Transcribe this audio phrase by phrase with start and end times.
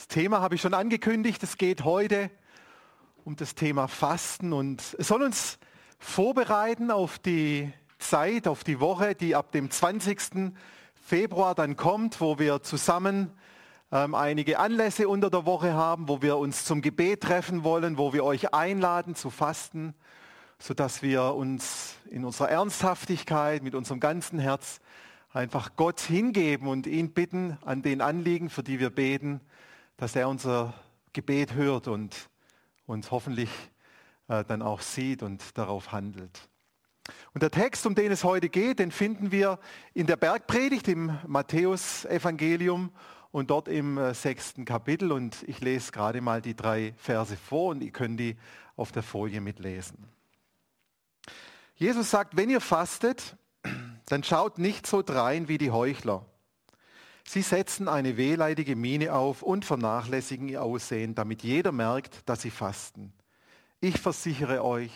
[0.00, 1.42] Das Thema habe ich schon angekündigt.
[1.42, 2.30] Es geht heute
[3.26, 5.58] um das Thema Fasten und es soll uns
[5.98, 10.54] vorbereiten auf die Zeit, auf die Woche, die ab dem 20.
[11.04, 13.30] Februar dann kommt, wo wir zusammen
[13.92, 18.14] ähm, einige Anlässe unter der Woche haben, wo wir uns zum Gebet treffen wollen, wo
[18.14, 19.92] wir euch einladen zu fasten,
[20.58, 24.80] sodass wir uns in unserer Ernsthaftigkeit, mit unserem ganzen Herz
[25.30, 29.42] einfach Gott hingeben und ihn bitten an den Anliegen, für die wir beten,
[30.00, 30.72] dass er unser
[31.12, 32.30] Gebet hört und
[32.86, 33.50] uns hoffentlich
[34.28, 36.48] äh, dann auch sieht und darauf handelt.
[37.34, 39.58] Und der Text, um den es heute geht, den finden wir
[39.92, 42.90] in der Bergpredigt im Matthäus-Evangelium
[43.30, 45.12] und dort im äh, sechsten Kapitel.
[45.12, 48.38] Und ich lese gerade mal die drei Verse vor und ihr könnt die
[48.76, 49.98] auf der Folie mitlesen.
[51.74, 53.36] Jesus sagt, wenn ihr fastet,
[54.06, 56.24] dann schaut nicht so drein wie die Heuchler.
[57.24, 62.50] Sie setzen eine wehleidige Miene auf und vernachlässigen ihr Aussehen, damit jeder merkt, dass sie
[62.50, 63.12] fasten.
[63.80, 64.92] Ich versichere euch,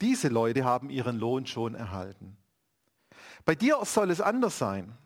[0.00, 2.36] diese Leute haben ihren Lohn schon erhalten.
[3.44, 4.96] Bei dir soll es anders sein.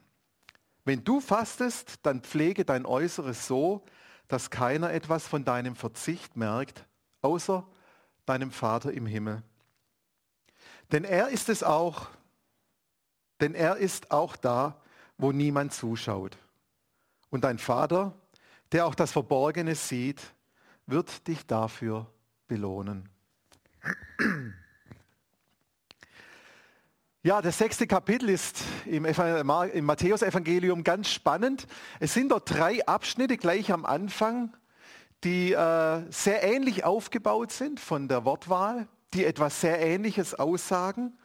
[0.85, 3.85] Wenn du fastest, dann pflege dein Äußeres so,
[4.27, 6.87] dass keiner etwas von deinem Verzicht merkt,
[7.21, 7.67] außer
[8.27, 9.43] deinem Vater im Himmel.
[10.93, 12.09] Denn er ist es auch,
[13.41, 14.81] denn er ist auch da,
[15.19, 16.39] wo niemand zuschaut.
[17.31, 18.15] Und dein Vater,
[18.73, 20.21] der auch das Verborgene sieht,
[20.87, 22.07] wird dich dafür
[22.47, 23.09] belohnen.
[27.23, 31.67] Ja, das sechste Kapitel ist im, im Matthäus-Evangelium ganz spannend.
[32.01, 34.57] Es sind dort drei Abschnitte gleich am Anfang,
[35.25, 41.19] die äh, sehr ähnlich aufgebaut sind von der Wortwahl, die etwas sehr Ähnliches aussagen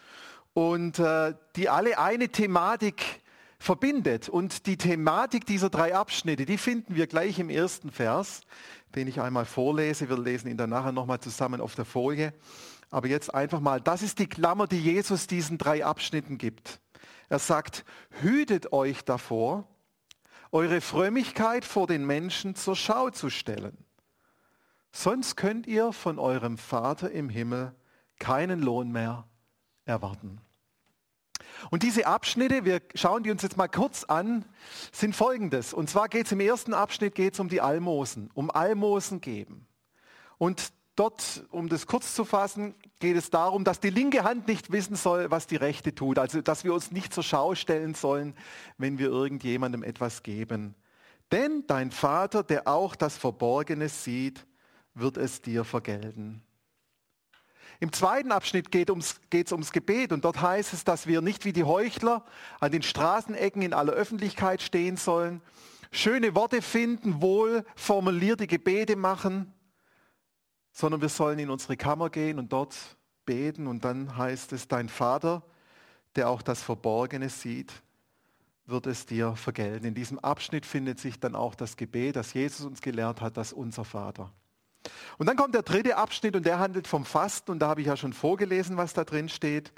[0.53, 3.22] und äh, die alle eine Thematik
[3.63, 4.27] verbindet.
[4.27, 8.41] Und die Thematik dieser drei Abschnitte, die finden wir gleich im ersten Vers,
[8.93, 10.09] den ich einmal vorlese.
[10.09, 12.33] Wir lesen ihn dann nachher nochmal zusammen auf der Folie.
[12.89, 16.81] Aber jetzt einfach mal, das ist die Klammer, die Jesus diesen drei Abschnitten gibt.
[17.29, 17.85] Er sagt,
[18.21, 19.65] hütet euch davor,
[20.51, 23.77] eure Frömmigkeit vor den Menschen zur Schau zu stellen.
[24.91, 27.73] Sonst könnt ihr von eurem Vater im Himmel
[28.19, 29.25] keinen Lohn mehr
[29.85, 30.41] erwarten.
[31.69, 34.45] Und diese Abschnitte, wir schauen die uns jetzt mal kurz an,
[34.91, 35.73] sind folgendes.
[35.73, 39.67] Und zwar geht es im ersten Abschnitt geht's um die Almosen, um Almosen geben.
[40.37, 44.71] Und dort, um das kurz zu fassen, geht es darum, dass die linke Hand nicht
[44.71, 46.19] wissen soll, was die rechte tut.
[46.19, 48.35] Also, dass wir uns nicht zur Schau stellen sollen,
[48.77, 50.75] wenn wir irgendjemandem etwas geben.
[51.31, 54.45] Denn dein Vater, der auch das Verborgene sieht,
[54.93, 56.43] wird es dir vergelten.
[57.83, 59.19] Im zweiten Abschnitt geht es ums,
[59.51, 62.23] ums Gebet und dort heißt es, dass wir nicht wie die Heuchler
[62.61, 65.41] an den Straßenecken in aller Öffentlichkeit stehen sollen,
[65.91, 69.53] schöne Worte finden, wohl formulierte Gebete machen,
[70.71, 72.73] sondern wir sollen in unsere Kammer gehen und dort
[73.25, 75.43] beten und dann heißt es, dein Vater,
[76.15, 77.73] der auch das Verborgene sieht,
[78.65, 79.87] wird es dir vergelten.
[79.87, 83.51] In diesem Abschnitt findet sich dann auch das Gebet, das Jesus uns gelehrt hat, das
[83.51, 84.31] unser Vater.
[85.17, 87.87] Und dann kommt der dritte Abschnitt und der handelt vom Fasten und da habe ich
[87.87, 89.71] ja schon vorgelesen, was da drin steht.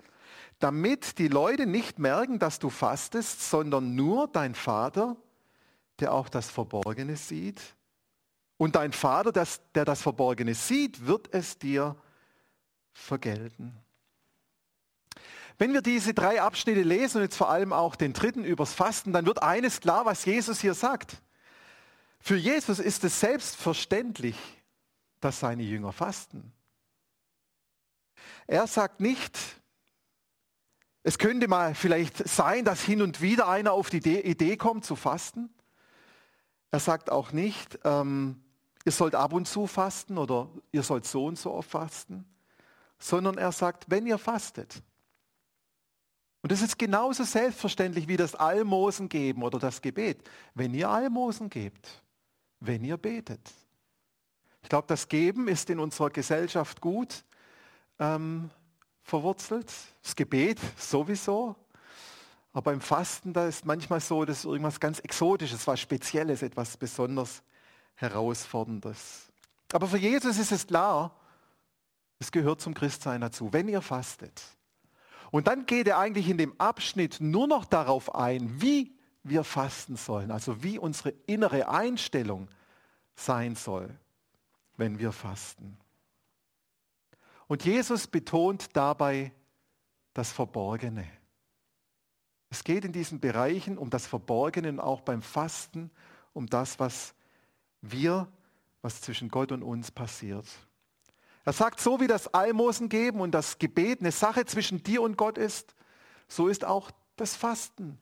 [0.59, 5.17] Damit die Leute nicht merken, dass du fastest, sondern nur dein Vater,
[5.99, 7.61] der auch das Verborgene sieht.
[8.57, 11.95] Und dein Vater, das, der das Verborgene sieht, wird es dir
[12.93, 13.77] vergelten.
[15.57, 19.13] Wenn wir diese drei Abschnitte lesen und jetzt vor allem auch den dritten übers Fasten,
[19.13, 21.21] dann wird eines klar, was Jesus hier sagt.
[22.19, 24.35] Für Jesus ist es selbstverständlich,
[25.25, 26.53] dass seine Jünger fasten.
[28.45, 29.39] Er sagt nicht,
[31.01, 34.95] es könnte mal vielleicht sein, dass hin und wieder einer auf die Idee kommt zu
[34.95, 35.49] fasten.
[36.69, 38.39] Er sagt auch nicht, ähm,
[38.85, 42.23] ihr sollt ab und zu fasten oder ihr sollt so und so oft fasten,
[42.99, 44.83] sondern er sagt, wenn ihr fastet.
[46.43, 50.29] Und das ist genauso selbstverständlich wie das Almosen geben oder das Gebet.
[50.53, 52.03] Wenn ihr Almosen gebt,
[52.59, 53.64] wenn ihr betet.
[54.65, 57.23] Ich glaube, das Geben ist in unserer Gesellschaft gut
[57.99, 58.49] ähm,
[59.03, 59.71] verwurzelt.
[60.01, 61.55] Das Gebet sowieso.
[62.51, 67.43] Aber im Fasten, da ist manchmal so, dass irgendwas ganz Exotisches, was Spezielles, etwas besonders
[67.93, 69.27] Herausforderndes.
[69.71, 71.15] Aber für Jesus ist es klar,
[72.17, 74.41] es gehört zum Christsein dazu, wenn ihr fastet.
[75.29, 79.95] Und dann geht er eigentlich in dem Abschnitt nur noch darauf ein, wie wir fasten
[79.95, 82.47] sollen, also wie unsere innere Einstellung
[83.15, 83.95] sein soll
[84.77, 85.77] wenn wir fasten.
[87.47, 89.31] Und Jesus betont dabei
[90.13, 91.07] das Verborgene.
[92.49, 95.91] Es geht in diesen Bereichen um das Verborgene und auch beim Fasten
[96.33, 97.13] um das, was
[97.81, 98.27] wir,
[98.81, 100.45] was zwischen Gott und uns passiert.
[101.43, 105.17] Er sagt, so wie das Almosen geben und das Gebet eine Sache zwischen dir und
[105.17, 105.75] Gott ist,
[106.27, 107.99] so ist auch das Fasten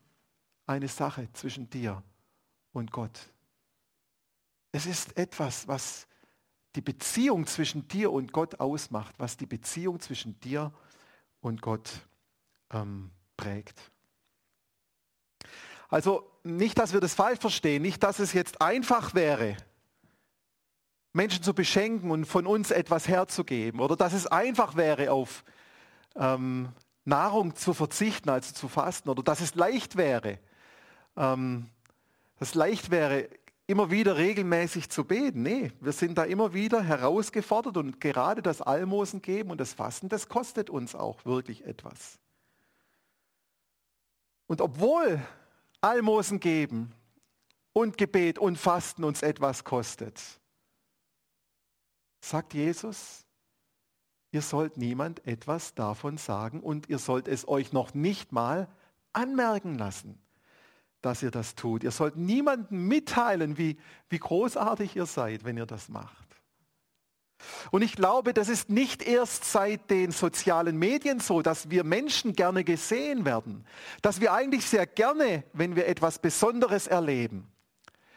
[0.66, 2.02] eine Sache zwischen dir
[2.72, 3.18] und Gott.
[4.72, 6.06] Es ist etwas, was
[6.74, 10.72] die Beziehung zwischen dir und Gott ausmacht, was die Beziehung zwischen dir
[11.40, 11.90] und Gott
[12.70, 13.90] ähm, prägt.
[15.88, 19.56] Also nicht, dass wir das falsch verstehen, nicht, dass es jetzt einfach wäre,
[21.12, 25.44] Menschen zu beschenken und von uns etwas herzugeben oder dass es einfach wäre, auf
[26.16, 26.70] ähm,
[27.04, 30.38] Nahrung zu verzichten, also zu fasten oder dass es leicht wäre,
[31.16, 31.70] ähm,
[32.38, 33.28] dass es leicht wäre,
[33.66, 35.42] immer wieder regelmäßig zu beten.
[35.42, 40.08] Nee, wir sind da immer wieder herausgefordert und gerade das Almosen geben und das Fasten,
[40.08, 42.18] das kostet uns auch wirklich etwas.
[44.46, 45.22] Und obwohl
[45.80, 46.92] Almosen geben
[47.72, 50.20] und Gebet und Fasten uns etwas kostet,
[52.20, 53.24] sagt Jesus,
[54.30, 58.68] ihr sollt niemand etwas davon sagen und ihr sollt es euch noch nicht mal
[59.12, 60.23] anmerken lassen
[61.04, 61.84] dass ihr das tut.
[61.84, 63.78] Ihr sollt niemandem mitteilen, wie,
[64.08, 66.24] wie großartig ihr seid, wenn ihr das macht.
[67.70, 72.32] Und ich glaube, das ist nicht erst seit den sozialen Medien so, dass wir Menschen
[72.32, 73.66] gerne gesehen werden,
[74.02, 77.52] dass wir eigentlich sehr gerne, wenn wir etwas Besonderes erleben,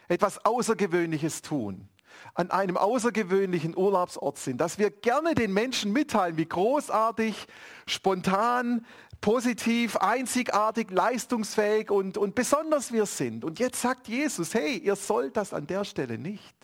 [0.08, 1.88] etwas Außergewöhnliches tun,
[2.34, 7.46] an einem außergewöhnlichen Urlaubsort sind, dass wir gerne den Menschen mitteilen, wie großartig,
[7.86, 8.86] spontan,
[9.20, 13.44] positiv, einzigartig, leistungsfähig und, und besonders wir sind.
[13.44, 16.56] Und jetzt sagt Jesus, hey, ihr sollt das an der Stelle nicht.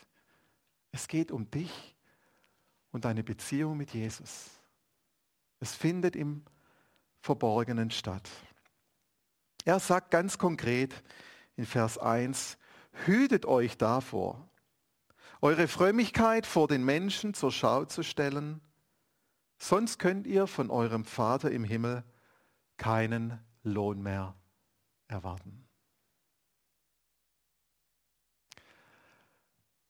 [0.92, 1.96] Es geht um dich
[2.92, 4.50] und deine Beziehung mit Jesus.
[5.58, 6.44] Es findet im
[7.20, 8.28] Verborgenen statt.
[9.64, 11.02] Er sagt ganz konkret
[11.56, 12.58] in Vers 1,
[13.06, 14.48] hütet euch davor,
[15.40, 18.60] eure Frömmigkeit vor den Menschen zur Schau zu stellen,
[19.58, 22.04] sonst könnt ihr von eurem Vater im Himmel
[22.76, 24.34] keinen Lohn mehr
[25.08, 25.64] erwarten.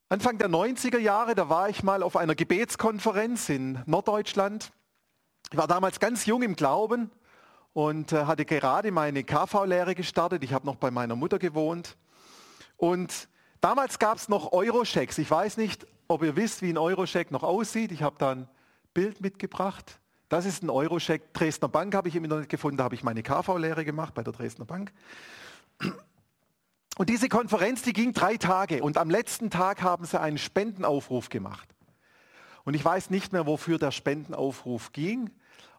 [0.08, 4.70] Anfang der 90er Jahre, da war ich mal auf einer Gebetskonferenz in Norddeutschland.
[5.50, 7.10] Ich war damals ganz jung im Glauben
[7.72, 10.44] und äh, hatte gerade meine KV-Lehre gestartet.
[10.44, 11.96] Ich habe noch bei meiner Mutter gewohnt.
[12.76, 13.28] Und
[13.60, 15.18] damals gab es noch Eurochecks.
[15.18, 17.90] Ich weiß nicht, ob ihr wisst, wie ein Eurocheck noch aussieht.
[17.90, 18.48] Ich habe da ein
[18.92, 19.98] Bild mitgebracht.
[20.28, 21.32] Das ist ein Eurocheck.
[21.34, 24.32] Dresdner Bank habe ich im Internet gefunden, da habe ich meine KV-Lehre gemacht bei der
[24.32, 24.92] Dresdner Bank.
[26.96, 31.28] Und diese Konferenz, die ging drei Tage und am letzten Tag haben sie einen Spendenaufruf
[31.28, 31.68] gemacht.
[32.64, 35.30] Und ich weiß nicht mehr, wofür der Spendenaufruf ging.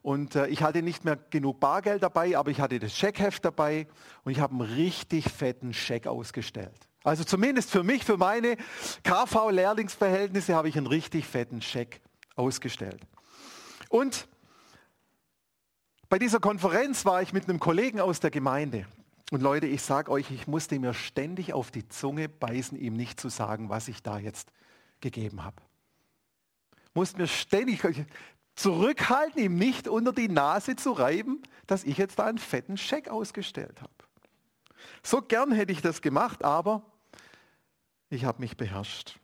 [0.01, 3.87] Und äh, ich hatte nicht mehr genug Bargeld dabei, aber ich hatte das Scheckheft dabei
[4.23, 6.87] und ich habe einen richtig fetten Scheck ausgestellt.
[7.03, 8.57] Also zumindest für mich, für meine
[9.03, 12.01] KV-Lehrlingsverhältnisse habe ich einen richtig fetten Scheck
[12.35, 13.01] ausgestellt.
[13.89, 14.27] Und
[16.15, 18.87] bei dieser Konferenz war ich mit einem Kollegen aus der Gemeinde.
[19.31, 23.19] Und Leute, ich sage euch, ich musste mir ständig auf die Zunge beißen, ihm nicht
[23.19, 24.53] zu sagen, was ich da jetzt
[25.01, 25.57] gegeben habe.
[26.93, 27.81] Musste mir ständig
[28.55, 33.09] zurückhalten, ihm nicht unter die Nase zu reiben, dass ich jetzt da einen fetten Scheck
[33.09, 33.91] ausgestellt habe.
[35.03, 36.81] So gern hätte ich das gemacht, aber
[38.09, 39.19] ich habe mich beherrscht.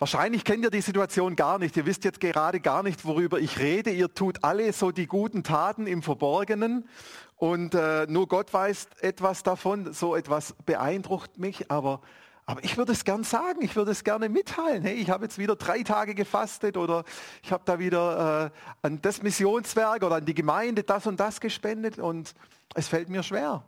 [0.00, 1.76] Wahrscheinlich kennt ihr die Situation gar nicht.
[1.76, 3.90] Ihr wisst jetzt gerade gar nicht, worüber ich rede.
[3.90, 6.88] Ihr tut alle so die guten Taten im Verborgenen
[7.36, 9.92] und äh, nur Gott weiß etwas davon.
[9.92, 12.00] So etwas beeindruckt mich, aber,
[12.46, 13.60] aber ich würde es gern sagen.
[13.60, 14.82] Ich würde es gerne mitteilen.
[14.82, 17.04] Hey, ich habe jetzt wieder drei Tage gefastet oder
[17.42, 21.42] ich habe da wieder äh, an das Missionswerk oder an die Gemeinde das und das
[21.42, 22.34] gespendet und
[22.74, 23.64] es fällt mir schwer.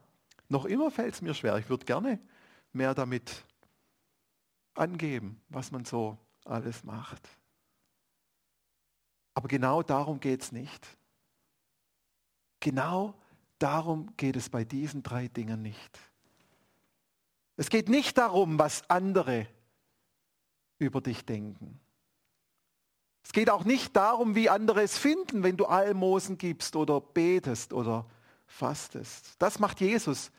[0.49, 1.59] Noch immer fällt es mir schwer.
[1.59, 2.19] Ich würde gerne
[2.73, 3.45] mehr damit
[4.75, 7.29] angeben, was man so alles macht.
[9.35, 10.87] Aber genau darum geht es nicht.
[12.61, 13.15] Genau
[13.59, 15.99] darum geht es bei diesen drei Dingen nicht.
[17.57, 19.47] Es geht nicht darum, was andere
[20.79, 21.81] über dich denken.
[23.25, 27.73] Es geht auch nicht darum, wie andere es finden, wenn du Almosen gibst oder betest
[27.73, 28.07] oder
[28.47, 29.37] fastest.
[29.39, 30.31] Das macht Jesus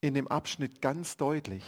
[0.00, 1.64] in dem Abschnitt ganz deutlich.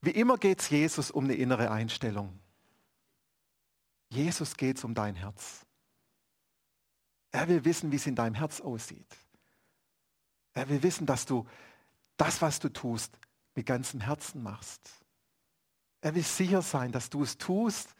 [0.00, 2.38] Wie immer geht es Jesus um eine innere Einstellung.
[4.08, 5.66] Jesus geht es um dein Herz.
[7.32, 9.16] Er will wissen, wie es in deinem Herz aussieht.
[10.54, 11.46] Er will wissen, dass du
[12.16, 13.18] das, was du tust,
[13.54, 14.80] mit ganzem Herzen machst.
[16.00, 17.94] Er will sicher sein, dass du es tust,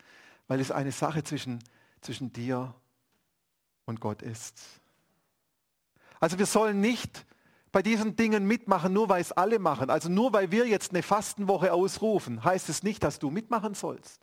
[0.46, 1.62] weil es eine Sache zwischen,
[2.00, 2.74] zwischen dir
[3.84, 4.60] und Gott ist.
[6.20, 7.26] Also wir sollen nicht
[7.76, 9.90] bei diesen Dingen mitmachen, nur weil es alle machen.
[9.90, 14.22] Also nur weil wir jetzt eine Fastenwoche ausrufen, heißt es nicht, dass du mitmachen sollst.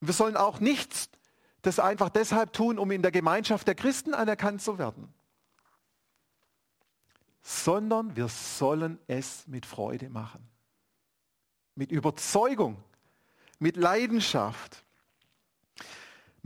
[0.00, 1.10] Wir sollen auch nichts
[1.60, 5.12] das einfach deshalb tun, um in der Gemeinschaft der Christen anerkannt zu werden,
[7.42, 10.48] sondern wir sollen es mit Freude machen,
[11.74, 12.82] mit Überzeugung,
[13.58, 14.82] mit Leidenschaft.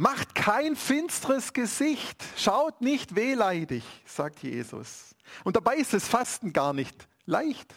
[0.03, 5.15] Macht kein finstres Gesicht, schaut nicht wehleidig, sagt Jesus.
[5.45, 7.73] Und dabei ist das Fasten gar nicht leicht.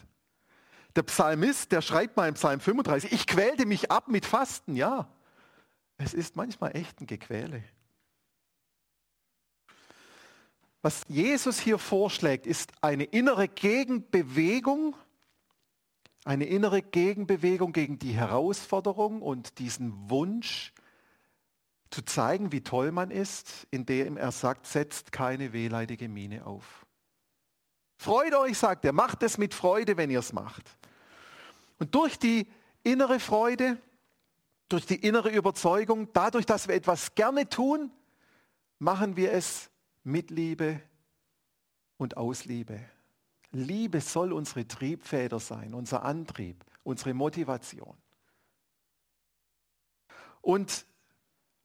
[0.95, 5.07] Der Psalmist, der schreibt mal im Psalm 35, ich quälte mich ab mit Fasten, ja.
[5.99, 7.63] Es ist manchmal echt ein Gequäle.
[10.81, 14.95] Was Jesus hier vorschlägt, ist eine innere Gegenbewegung,
[16.23, 20.73] eine innere Gegenbewegung gegen die Herausforderung und diesen Wunsch
[21.89, 26.85] zu zeigen, wie toll man ist, indem er sagt, setzt keine wehleidige Miene auf.
[27.97, 30.77] Freut euch, sagt er, macht es mit Freude, wenn ihr es macht.
[31.79, 32.47] Und durch die
[32.83, 33.77] innere Freude
[34.69, 37.91] durch die innere Überzeugung, dadurch, dass wir etwas gerne tun,
[38.79, 39.69] machen wir es
[40.03, 40.81] mit Liebe
[41.97, 42.79] und aus Liebe.
[43.51, 47.95] Liebe soll unsere Triebfeder sein, unser Antrieb, unsere Motivation.
[50.41, 50.85] Und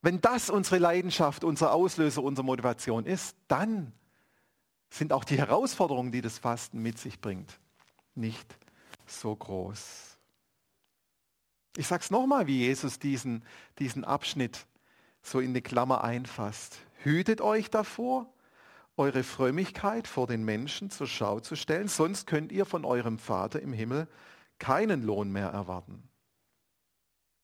[0.02, 3.92] wenn das unsere Leidenschaft, unser Auslöser, unsere Motivation ist, dann
[4.88, 7.58] sind auch die Herausforderungen, die das Fasten mit sich bringt,
[8.14, 8.56] nicht
[9.06, 10.18] so groß.
[11.76, 13.44] Ich sage es nochmal, wie Jesus diesen,
[13.78, 14.66] diesen Abschnitt
[15.22, 16.78] so in die Klammer einfasst.
[17.02, 18.26] Hütet euch davor,
[18.96, 23.60] eure Frömmigkeit vor den Menschen zur Schau zu stellen, sonst könnt ihr von eurem Vater
[23.60, 24.08] im Himmel
[24.58, 26.09] keinen Lohn mehr erwarten.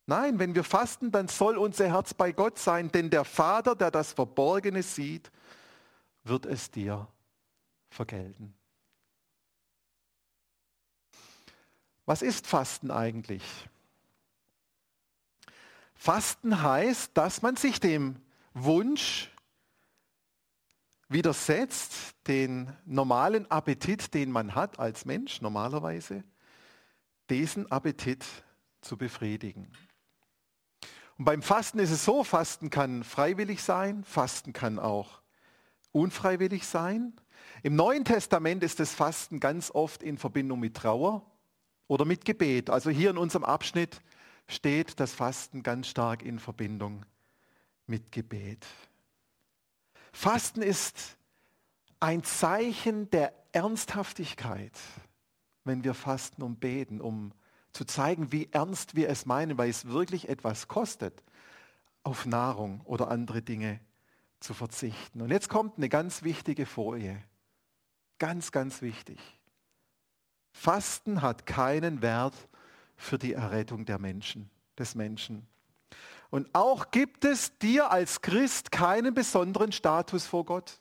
[0.06, 3.90] Nein, wenn wir fasten, dann soll unser Herz bei Gott sein, denn der Vater, der
[3.90, 5.32] das Verborgene sieht,
[6.22, 7.08] wird es dir
[7.90, 8.54] vergelten.
[12.04, 13.42] Was ist Fasten eigentlich?
[15.94, 18.16] Fasten heißt, dass man sich dem
[18.54, 19.32] Wunsch
[21.08, 26.22] widersetzt, den normalen Appetit, den man hat als Mensch normalerweise,
[27.28, 28.24] diesen Appetit
[28.82, 29.68] zu befriedigen.
[31.18, 35.20] Und beim Fasten ist es so, Fasten kann freiwillig sein, Fasten kann auch
[35.92, 37.14] unfreiwillig sein.
[37.62, 41.24] Im Neuen Testament ist das Fasten ganz oft in Verbindung mit Trauer
[41.88, 42.68] oder mit Gebet.
[42.68, 44.02] Also hier in unserem Abschnitt
[44.46, 47.06] steht das Fasten ganz stark in Verbindung
[47.86, 48.66] mit Gebet.
[50.12, 51.16] Fasten ist
[51.98, 54.72] ein Zeichen der Ernsthaftigkeit,
[55.64, 57.32] wenn wir fasten und beten, um
[57.76, 61.22] zu zeigen, wie ernst wir es meinen, weil es wirklich etwas kostet,
[62.02, 63.80] auf Nahrung oder andere Dinge
[64.40, 65.20] zu verzichten.
[65.20, 67.22] Und jetzt kommt eine ganz wichtige Folie.
[68.18, 69.18] Ganz, ganz wichtig.
[70.52, 72.34] Fasten hat keinen Wert
[72.96, 75.46] für die Errettung der Menschen, des Menschen.
[76.30, 80.80] Und auch gibt es dir als Christ keinen besonderen Status vor Gott.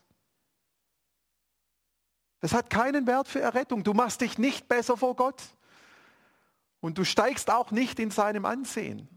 [2.40, 3.84] Es hat keinen Wert für Errettung.
[3.84, 5.42] Du machst dich nicht besser vor Gott.
[6.86, 9.08] Und du steigst auch nicht in seinem Ansehen,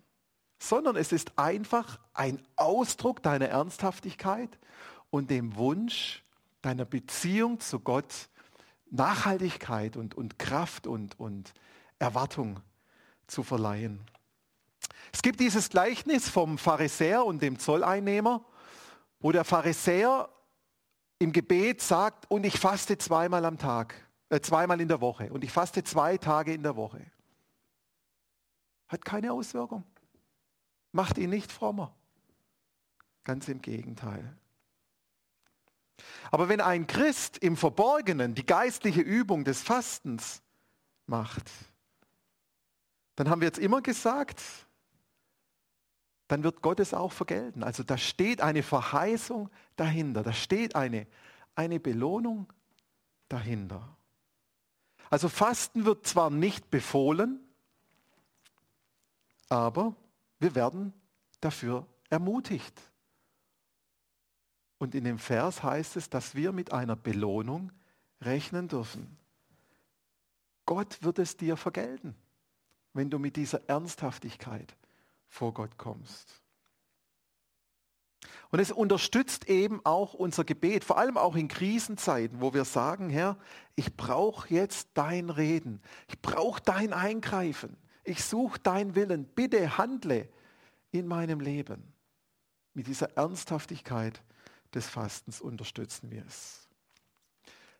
[0.57, 4.57] sondern es ist einfach ein Ausdruck deiner Ernsthaftigkeit
[5.11, 6.23] und dem Wunsch
[6.63, 8.27] deiner Beziehung zu Gott
[8.89, 11.53] Nachhaltigkeit und, und Kraft und, und
[11.99, 12.59] Erwartung
[13.27, 14.01] zu verleihen.
[15.13, 18.43] Es gibt dieses Gleichnis vom Pharisäer und dem Zolleinnehmer,
[19.19, 20.27] wo der Pharisäer
[21.19, 23.93] im Gebet sagt, und ich faste zweimal am Tag,
[24.29, 27.05] äh, zweimal in der Woche, und ich faste zwei Tage in der Woche.
[28.89, 29.83] Hat keine Auswirkung.
[30.91, 31.95] Macht ihn nicht frommer.
[33.23, 34.35] Ganz im Gegenteil.
[36.31, 40.41] Aber wenn ein Christ im Verborgenen die geistliche Übung des Fastens
[41.05, 41.49] macht,
[43.15, 44.41] dann haben wir jetzt immer gesagt,
[46.27, 47.63] dann wird Gott es auch vergelten.
[47.63, 51.07] Also da steht eine Verheißung dahinter, da steht eine,
[51.55, 52.51] eine Belohnung
[53.27, 53.97] dahinter.
[55.09, 57.39] Also Fasten wird zwar nicht befohlen,
[59.49, 59.95] aber
[60.39, 60.93] wir werden
[61.41, 62.79] dafür ermutigt.
[64.77, 67.71] Und in dem Vers heißt es, dass wir mit einer Belohnung
[68.21, 69.17] rechnen dürfen.
[70.65, 72.15] Gott wird es dir vergelten
[72.93, 74.75] wenn du mit dieser Ernsthaftigkeit
[75.27, 76.41] vor Gott kommst.
[78.51, 83.09] Und es unterstützt eben auch unser Gebet, vor allem auch in Krisenzeiten, wo wir sagen,
[83.09, 83.37] Herr,
[83.75, 87.77] ich brauche jetzt dein Reden, ich brauche dein Eingreifen,
[88.09, 90.27] ich suche dein Willen, bitte handle
[90.91, 91.93] in meinem Leben.
[92.73, 94.21] Mit dieser Ernsthaftigkeit
[94.73, 96.67] des Fastens unterstützen wir es.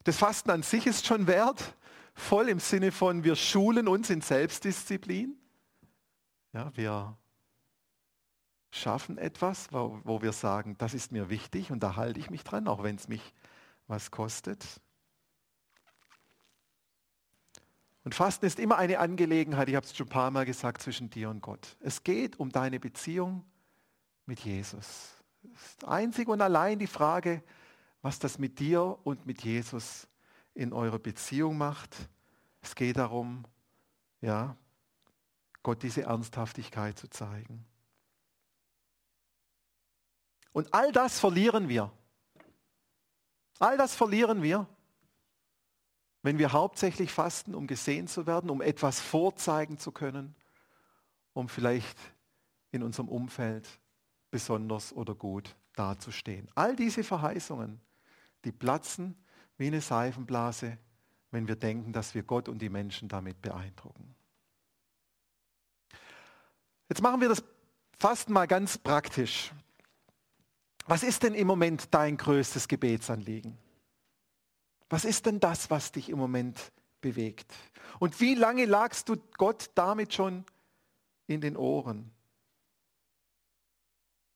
[0.04, 1.76] Das Fasten an sich ist schon wert,
[2.14, 5.36] voll im Sinne von, wir schulen uns in Selbstdisziplin.
[6.54, 7.18] Ja, wir
[8.72, 12.44] schaffen etwas, wo, wo wir sagen, das ist mir wichtig und da halte ich mich
[12.44, 13.34] dran, auch wenn es mich
[13.88, 14.64] was kostet.
[18.10, 21.12] Und Fasten ist immer eine Angelegenheit, ich habe es schon ein paar Mal gesagt, zwischen
[21.12, 21.78] dir und Gott.
[21.80, 23.46] Es geht um deine Beziehung
[24.26, 25.14] mit Jesus.
[25.54, 27.44] Es ist einzig und allein die Frage,
[28.02, 30.08] was das mit dir und mit Jesus
[30.56, 31.96] in eurer Beziehung macht.
[32.62, 33.46] Es geht darum,
[34.22, 34.58] ja,
[35.62, 37.64] Gott diese Ernsthaftigkeit zu zeigen.
[40.52, 41.92] Und all das verlieren wir.
[43.60, 44.68] All das verlieren wir,
[46.30, 50.36] wenn wir hauptsächlich fasten, um gesehen zu werden, um etwas vorzeigen zu können,
[51.34, 51.98] um vielleicht
[52.70, 53.68] in unserem Umfeld
[54.30, 56.48] besonders oder gut dazustehen.
[56.54, 57.82] All diese Verheißungen,
[58.46, 59.18] die platzen
[59.58, 60.78] wie eine Seifenblase,
[61.32, 64.14] wenn wir denken, dass wir Gott und die Menschen damit beeindrucken.
[66.90, 67.44] Jetzt machen wir das
[67.98, 69.52] Fasten mal ganz praktisch.
[70.86, 73.58] Was ist denn im Moment dein größtes Gebetsanliegen?
[74.90, 77.54] Was ist denn das, was dich im Moment bewegt?
[78.00, 80.46] Und wie lange lagst du Gott damit schon
[81.28, 82.12] in den Ohren?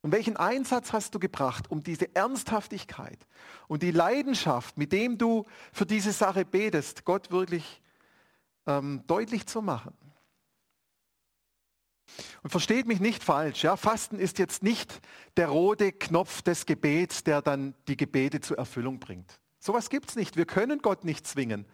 [0.01, 3.25] Und welchen Einsatz hast du gebracht, um diese Ernsthaftigkeit
[3.67, 7.81] und die Leidenschaft, mit dem du für diese Sache betest, Gott wirklich
[8.67, 9.97] ähm, deutlich zu machen?
[12.43, 14.99] Und versteht mich nicht falsch, ja, Fasten ist jetzt nicht
[15.37, 19.39] der rote Knopf des Gebets, der dann die Gebete zur Erfüllung bringt.
[19.63, 20.35] Sowas gibt es nicht.
[20.35, 21.65] Wir können Gott nicht zwingen,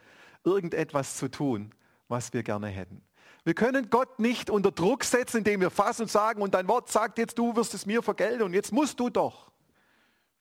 [0.44, 1.74] irgendetwas zu tun,
[2.08, 3.02] was wir gerne hätten.
[3.44, 6.92] Wir können Gott nicht unter Druck setzen, indem wir fassen und sagen, und dein Wort
[6.92, 9.52] sagt jetzt, du wirst es mir vergelten und jetzt musst du doch.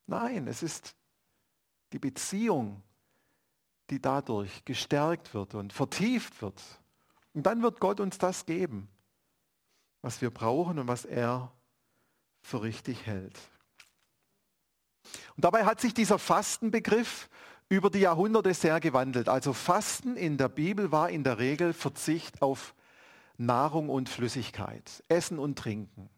[0.07, 0.95] Nein, es ist
[1.95, 2.83] die Beziehung,
[3.89, 6.63] die dadurch gestärkt wird und vertieft wird.
[7.33, 8.91] Und dann wird Gott uns das geben,
[10.03, 11.51] was wir brauchen und was er
[12.43, 13.39] für richtig hält.
[15.37, 17.29] Und dabei hat sich dieser Fastenbegriff
[17.69, 19.29] über die Jahrhunderte sehr gewandelt.
[19.29, 22.75] Also Fasten in der Bibel war in der Regel Verzicht auf
[23.37, 26.09] Nahrung und Flüssigkeit, Essen und Trinken.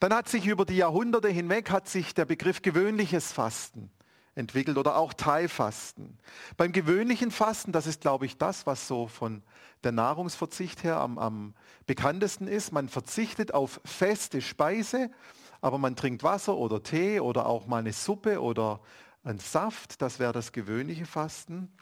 [0.00, 3.90] Dann hat sich über die Jahrhunderte hinweg hat sich der Begriff gewöhnliches Fasten
[4.34, 6.18] entwickelt oder auch Teilfasten.
[6.56, 9.42] Beim gewöhnlichen Fasten, das ist, glaube ich, das, was so von
[9.84, 11.54] der Nahrungsverzicht her am, am
[11.86, 12.72] bekanntesten ist.
[12.72, 15.10] Man verzichtet auf feste Speise,
[15.60, 18.80] aber man trinkt Wasser oder Tee oder auch mal eine Suppe oder
[19.22, 20.02] einen Saft.
[20.02, 21.72] Das wäre das gewöhnliche Fasten.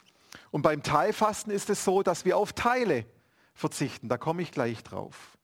[0.50, 3.06] Und beim Teilfasten ist es so, dass wir auf Teile
[3.54, 4.08] verzichten.
[4.08, 5.38] Da komme ich gleich drauf.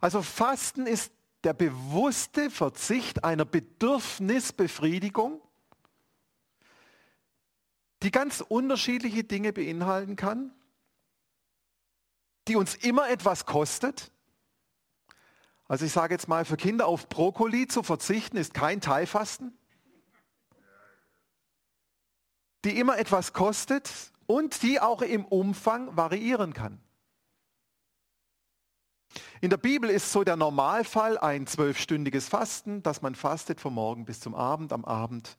[0.00, 1.12] Also Fasten ist
[1.44, 5.40] der bewusste Verzicht einer Bedürfnisbefriedigung
[8.04, 10.52] die ganz unterschiedliche Dinge beinhalten kann,
[12.46, 14.12] die uns immer etwas kostet.
[15.66, 19.56] Also ich sage jetzt mal, für Kinder auf Brokkoli zu verzichten ist kein Teilfasten,
[22.64, 23.90] die immer etwas kostet
[24.26, 26.80] und die auch im Umfang variieren kann.
[29.40, 34.06] In der Bibel ist so der Normalfall ein zwölfstündiges Fasten, dass man fastet vom Morgen
[34.06, 35.36] bis zum Abend, am Abend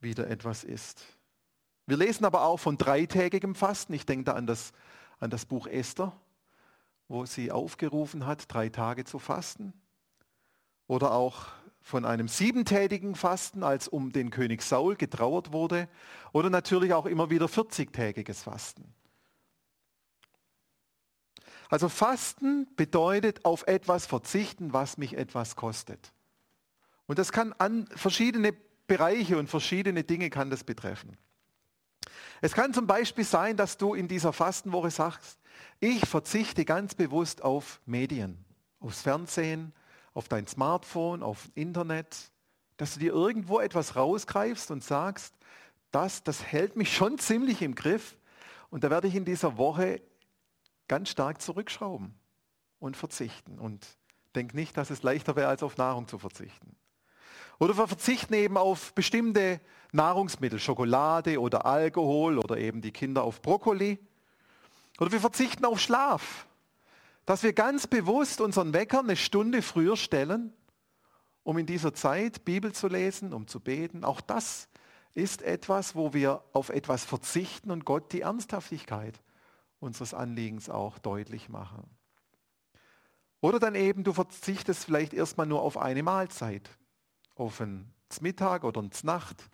[0.00, 1.04] wieder etwas isst.
[1.86, 3.92] Wir lesen aber auch von dreitägigem Fasten.
[3.92, 4.72] Ich denke da an das,
[5.20, 6.12] an das Buch Esther,
[7.08, 9.74] wo sie aufgerufen hat, drei Tage zu fasten.
[10.86, 11.48] Oder auch
[11.84, 15.86] von einem siebentägigen Fasten, als um den König Saul getrauert wurde.
[16.32, 18.94] Oder natürlich auch immer wieder 40-tägiges Fasten.
[21.68, 26.14] Also Fasten bedeutet auf etwas verzichten, was mich etwas kostet.
[27.04, 28.54] Und das kann an verschiedene
[28.86, 31.18] Bereiche und verschiedene Dinge kann das betreffen.
[32.40, 35.38] Es kann zum Beispiel sein, dass du in dieser Fastenwoche sagst,
[35.80, 38.42] ich verzichte ganz bewusst auf Medien,
[38.80, 39.74] aufs Fernsehen,
[40.14, 42.30] auf dein Smartphone, auf Internet,
[42.76, 45.34] dass du dir irgendwo etwas rausgreifst und sagst,
[45.90, 48.16] das, das hält mich schon ziemlich im Griff
[48.70, 50.00] und da werde ich in dieser Woche
[50.88, 52.14] ganz stark zurückschrauben
[52.78, 53.86] und verzichten und
[54.34, 56.76] denk nicht, dass es leichter wäre, als auf Nahrung zu verzichten.
[57.58, 59.60] Oder wir verzichten eben auf bestimmte
[59.92, 63.98] Nahrungsmittel, Schokolade oder Alkohol oder eben die Kinder auf Brokkoli.
[64.98, 66.46] Oder wir verzichten auf Schlaf,
[67.26, 70.52] dass wir ganz bewusst unseren Wecker eine Stunde früher stellen,
[71.42, 74.04] um in dieser Zeit Bibel zu lesen, um zu beten.
[74.04, 74.68] Auch das
[75.14, 79.20] ist etwas, wo wir auf etwas verzichten und Gott die Ernsthaftigkeit
[79.78, 81.84] unseres Anliegens auch deutlich machen.
[83.40, 86.70] Oder dann eben, du verzichtest vielleicht erstmal nur auf eine Mahlzeit,
[87.34, 89.50] auf einen Mittag oder eine Nacht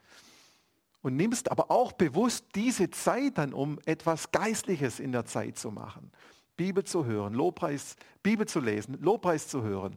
[1.03, 5.71] und nimmst aber auch bewusst diese Zeit dann, um etwas Geistliches in der Zeit zu
[5.71, 6.13] machen.
[6.61, 9.97] Bibel zu hören, Lobpreis, Bibel zu lesen, Lobpreis zu hören,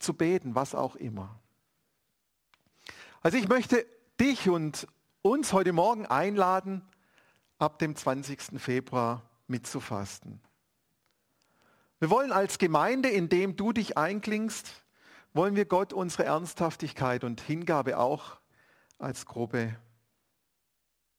[0.00, 1.38] zu beten, was auch immer.
[3.20, 3.86] Also ich möchte
[4.18, 4.88] dich und
[5.22, 6.82] uns heute Morgen einladen,
[7.58, 8.60] ab dem 20.
[8.60, 10.40] Februar mitzufasten.
[12.00, 14.82] Wir wollen als Gemeinde, indem du dich einklingst,
[15.32, 18.40] wollen wir Gott unsere Ernsthaftigkeit und Hingabe auch
[18.98, 19.76] als Gruppe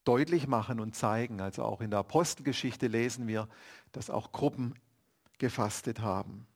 [0.04, 1.42] deutlich machen und zeigen.
[1.42, 3.48] Also auch in der Apostelgeschichte lesen wir,
[3.92, 4.76] dass auch Gruppen
[5.38, 6.48] gefastet haben.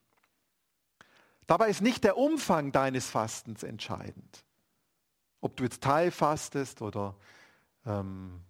[1.48, 4.44] Dabei ist nicht der Umfang deines Fastens entscheidend.
[5.42, 7.16] Ob du jetzt teilfastest oder
[7.86, 8.42] ähm,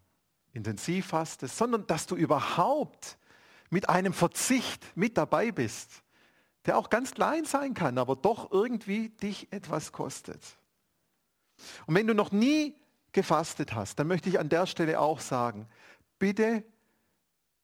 [0.54, 3.18] intensiv fastest, sondern dass du überhaupt
[3.70, 6.04] mit einem Verzicht mit dabei bist,
[6.66, 10.42] der auch ganz klein sein kann, aber doch irgendwie dich etwas kostet.
[11.86, 12.76] Und wenn du noch nie
[13.16, 15.68] gefastet hast, dann möchte ich an der Stelle auch sagen,
[16.20, 16.64] bitte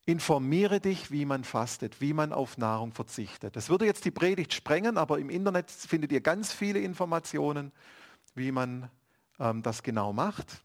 [0.05, 3.55] informiere dich, wie man fastet, wie man auf Nahrung verzichtet.
[3.55, 7.71] Das würde jetzt die Predigt sprengen, aber im Internet findet ihr ganz viele Informationen,
[8.33, 8.89] wie man
[9.39, 10.63] ähm, das genau macht.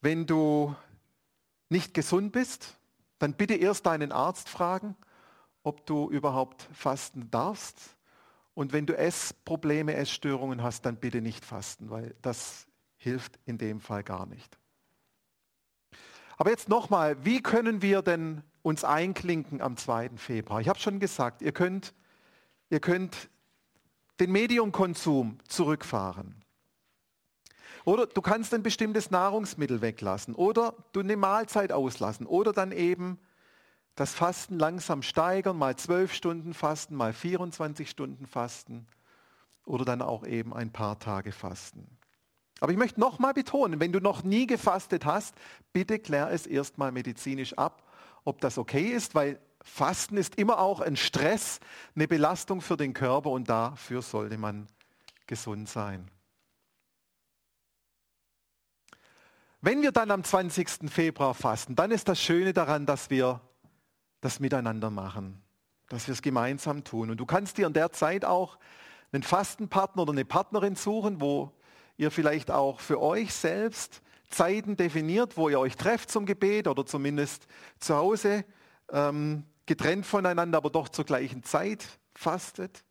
[0.00, 0.74] Wenn du
[1.68, 2.78] nicht gesund bist,
[3.18, 4.96] dann bitte erst deinen Arzt fragen,
[5.62, 7.96] ob du überhaupt fasten darfst.
[8.54, 12.67] Und wenn du Essprobleme, Essstörungen hast, dann bitte nicht fasten, weil das
[12.98, 14.58] hilft in dem Fall gar nicht.
[16.36, 20.10] Aber jetzt nochmal, wie können wir denn uns einklinken am 2.
[20.16, 20.60] Februar?
[20.60, 21.94] Ich habe schon gesagt, ihr könnt,
[22.70, 23.28] ihr könnt
[24.20, 26.44] den Mediumkonsum zurückfahren.
[27.84, 30.34] Oder du kannst ein bestimmtes Nahrungsmittel weglassen.
[30.34, 32.26] Oder du eine Mahlzeit auslassen.
[32.26, 33.18] Oder dann eben
[33.94, 38.86] das Fasten langsam steigern, mal zwölf Stunden fasten, mal 24 Stunden fasten.
[39.64, 41.97] Oder dann auch eben ein paar Tage fasten.
[42.60, 45.34] Aber ich möchte nochmal betonen, wenn du noch nie gefastet hast,
[45.72, 47.82] bitte klär es erstmal medizinisch ab,
[48.24, 51.60] ob das okay ist, weil Fasten ist immer auch ein Stress,
[51.94, 54.66] eine Belastung für den Körper und dafür sollte man
[55.26, 56.10] gesund sein.
[59.60, 60.88] Wenn wir dann am 20.
[60.88, 63.40] Februar fasten, dann ist das Schöne daran, dass wir
[64.20, 65.42] das miteinander machen,
[65.88, 67.10] dass wir es gemeinsam tun.
[67.10, 68.58] Und du kannst dir in der Zeit auch
[69.10, 71.52] einen Fastenpartner oder eine Partnerin suchen, wo
[71.98, 76.86] ihr vielleicht auch für euch selbst Zeiten definiert, wo ihr euch trefft zum Gebet oder
[76.86, 77.46] zumindest
[77.78, 78.44] zu Hause
[78.90, 82.84] ähm, getrennt voneinander, aber doch zur gleichen Zeit fastet.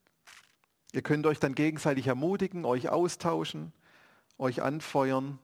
[0.94, 3.74] Ihr könnt euch dann gegenseitig ermutigen, euch austauschen,
[4.38, 5.40] euch anfeuern.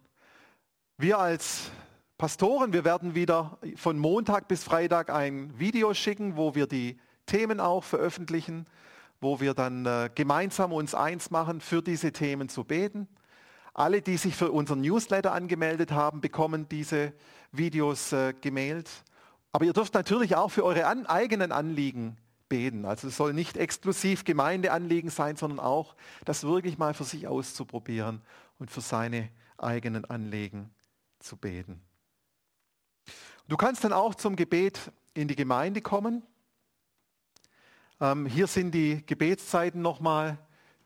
[0.97, 1.71] Wir als
[2.17, 7.59] Pastoren, wir werden wieder von Montag bis Freitag ein Video schicken, wo wir die Themen
[7.59, 8.65] auch veröffentlichen,
[9.21, 13.07] wo wir dann äh, gemeinsam uns eins machen, für diese Themen zu beten.
[13.73, 17.13] Alle, die sich für unseren Newsletter angemeldet haben, bekommen diese
[17.51, 18.89] Videos äh, gemailt.
[19.51, 22.17] Aber ihr dürft natürlich auch für eure an, eigenen Anliegen
[22.49, 22.85] beten.
[22.85, 28.21] Also es soll nicht exklusiv Gemeindeanliegen sein, sondern auch das wirklich mal für sich auszuprobieren
[28.59, 30.69] und für seine eigenen Anliegen
[31.19, 31.81] zu beten.
[33.47, 36.23] Du kannst dann auch zum Gebet in die Gemeinde kommen.
[37.99, 40.37] Ähm, hier sind die Gebetszeiten nochmal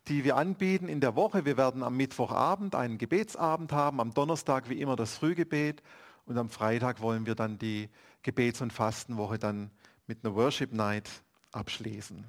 [0.07, 1.45] die wir anbieten in der Woche.
[1.45, 5.83] Wir werden am Mittwochabend einen Gebetsabend haben, am Donnerstag wie immer das Frühgebet
[6.25, 7.89] und am Freitag wollen wir dann die
[8.23, 9.71] Gebets- und Fastenwoche dann
[10.07, 11.09] mit einer Worship Night
[11.51, 12.25] abschließen.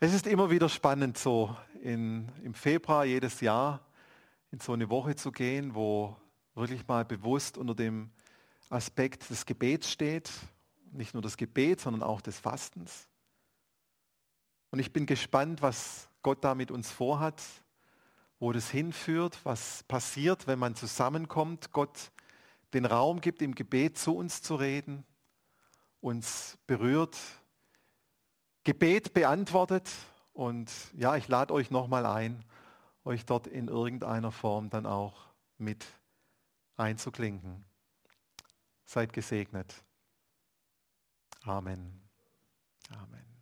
[0.00, 3.80] Es ist immer wieder spannend, so in, im Februar jedes Jahr
[4.50, 6.16] in so eine Woche zu gehen, wo
[6.54, 8.10] wirklich mal bewusst unter dem
[8.70, 10.30] Aspekt des Gebets steht.
[10.92, 13.08] Nicht nur das Gebet, sondern auch des Fastens.
[14.74, 17.40] Und ich bin gespannt, was Gott da mit uns vorhat,
[18.40, 22.10] wo das hinführt, was passiert, wenn man zusammenkommt, Gott
[22.72, 25.04] den Raum gibt, im Gebet zu uns zu reden,
[26.00, 27.16] uns berührt,
[28.64, 29.88] Gebet beantwortet.
[30.32, 32.44] Und ja, ich lade euch nochmal ein,
[33.04, 35.86] euch dort in irgendeiner Form dann auch mit
[36.76, 37.64] einzuklinken.
[38.86, 39.72] Seid gesegnet.
[41.44, 42.02] Amen.
[42.90, 43.33] Amen.